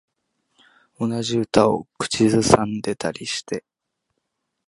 [0.99, 3.63] 同じ歌を口ずさんでたりして